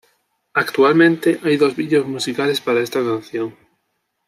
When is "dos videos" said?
1.57-2.07